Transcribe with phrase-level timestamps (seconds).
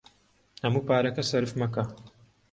[0.63, 1.83] هەموو پارەکە سەرف مەکە.